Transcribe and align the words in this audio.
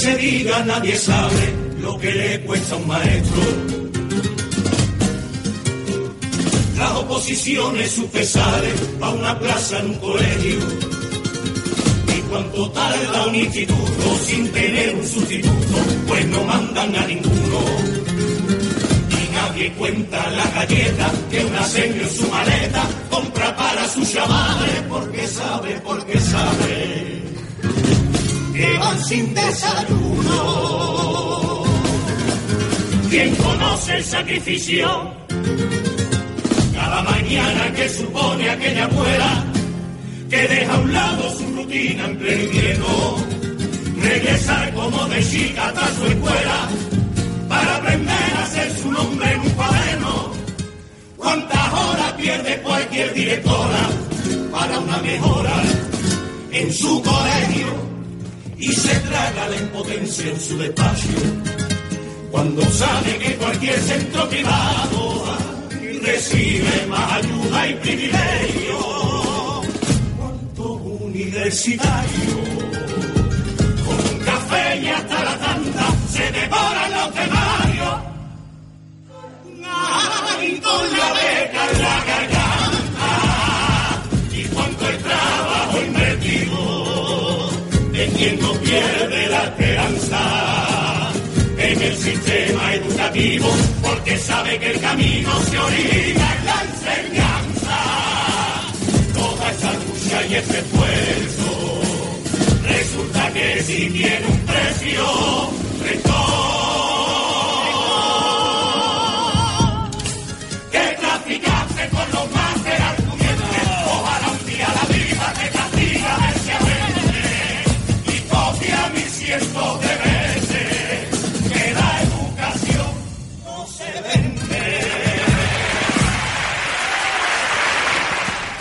se 0.00 0.16
diga, 0.16 0.64
nadie 0.64 0.96
sabe 0.96 1.54
lo 1.82 1.98
que 1.98 2.10
le 2.10 2.40
cuesta 2.40 2.74
a 2.74 2.78
un 2.78 2.86
maestro. 2.86 3.42
Las 6.78 6.92
oposiciones, 6.92 7.90
sus 7.90 8.06
pesares, 8.06 8.72
a 9.02 9.10
una 9.10 9.38
plaza 9.38 9.78
en 9.80 9.90
un 9.90 9.94
colegio. 9.96 10.58
Y 12.16 12.20
cuánto 12.30 12.70
tarda 12.70 13.26
un 13.26 13.34
instituto 13.34 14.06
sin 14.24 14.50
tener 14.52 14.94
un 14.94 15.06
sustituto, 15.06 15.76
pues 16.08 16.26
no 16.28 16.44
mandan 16.44 16.96
a 16.96 17.06
ninguno. 17.06 17.60
Y 19.20 19.34
nadie 19.34 19.72
cuenta 19.74 20.30
la 20.30 20.46
galleta 20.50 21.12
que 21.30 21.44
una 21.44 21.62
señora 21.64 22.08
en 22.08 22.10
su 22.10 22.26
maleta 22.28 22.88
sin 29.10 29.34
desayuno. 29.34 30.38
¿Quién 33.10 33.34
conoce 33.34 33.96
el 33.96 34.04
sacrificio? 34.04 34.86
Cada 36.76 37.02
mañana 37.02 37.72
que 37.74 37.88
supone 37.88 38.48
aquella 38.48 38.84
abuela 38.84 39.44
que 40.30 40.42
deja 40.54 40.74
a 40.74 40.78
un 40.78 40.92
lado 40.92 41.22
su 41.36 41.44
rutina 41.56 42.04
en 42.04 42.18
pleno 42.18 42.42
invierno, 42.44 43.16
regresar 44.00 44.74
como 44.74 45.04
de 45.08 45.20
chica 45.28 45.66
hasta 45.66 45.86
su 45.96 46.06
escuela 46.06 46.58
para 47.48 47.76
aprender 47.78 48.30
a 48.36 48.42
hacer 48.44 48.68
su 48.80 48.92
nombre 48.92 49.32
en 49.32 49.40
un 49.40 49.50
cuaderno. 49.50 50.32
¿Cuántas 51.16 51.72
horas 51.72 52.12
pierde 52.12 52.62
cualquier 52.62 53.12
directora 53.12 53.82
para 54.52 54.78
una 54.78 54.98
mejora 54.98 55.56
en 56.52 56.72
su 56.72 57.02
colegio? 57.02 57.39
Y 58.60 58.72
se 58.72 58.94
traga 59.00 59.48
la 59.48 59.56
impotencia 59.56 60.30
en 60.30 60.40
su 60.40 60.58
despacho. 60.58 61.08
Cuando 62.30 62.62
sabe 62.70 63.18
que 63.18 63.34
cualquier 63.36 63.78
centro 63.80 64.28
privado 64.28 65.24
recibe 66.02 66.86
más 66.88 67.12
ayuda 67.12 67.68
y 67.68 67.74
privilegio. 67.74 68.78
Cuánto 70.18 70.72
universitario 70.74 72.59
en 91.58 91.82
el 91.82 91.96
sistema 91.96 92.74
educativo, 92.74 93.48
porque 93.82 94.16
sabe 94.18 94.58
que 94.58 94.70
el 94.70 94.80
camino 94.80 95.30
se 95.50 95.58
orina 95.58 96.36
en 96.36 96.44
la 96.44 96.62
enseñanza. 96.70 97.78
Toda 99.14 99.50
esa 99.50 99.72
lucha 99.74 100.26
y 100.26 100.34
ese 100.34 100.58
esfuerzo, 100.58 101.80
resulta 102.66 103.32
que 103.32 103.62
si 103.62 103.90
tiene 103.90 104.26
un 104.26 104.38
precio, 104.40 105.29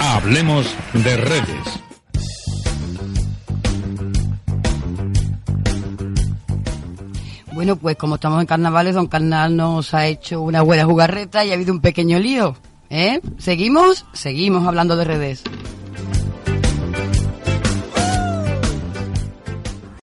Hablemos 0.00 0.74
de 0.92 1.16
redes. 1.16 1.80
Bueno, 7.52 7.74
pues 7.76 7.96
como 7.96 8.14
estamos 8.14 8.40
en 8.40 8.46
carnavales, 8.46 8.94
don 8.94 9.08
Carnal 9.08 9.56
nos 9.56 9.92
ha 9.92 10.06
hecho 10.06 10.40
una 10.40 10.62
buena 10.62 10.84
jugarreta 10.84 11.44
y 11.44 11.50
ha 11.50 11.54
habido 11.54 11.72
un 11.72 11.80
pequeño 11.80 12.18
lío. 12.20 12.56
¿Eh? 12.90 13.20
¿Seguimos? 13.38 14.06
Seguimos 14.12 14.66
hablando 14.66 14.96
de 14.96 15.04
redes. 15.04 15.42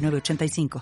906985. 0.00 0.70